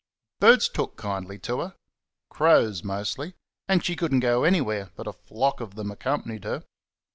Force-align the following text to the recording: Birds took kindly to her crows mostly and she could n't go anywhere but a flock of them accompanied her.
Birds 0.39 0.67
took 0.67 0.97
kindly 0.97 1.37
to 1.37 1.59
her 1.59 1.75
crows 2.27 2.83
mostly 2.83 3.35
and 3.67 3.85
she 3.85 3.95
could 3.95 4.11
n't 4.11 4.23
go 4.23 4.43
anywhere 4.43 4.89
but 4.95 5.05
a 5.05 5.13
flock 5.13 5.61
of 5.61 5.75
them 5.75 5.91
accompanied 5.91 6.43
her. 6.43 6.63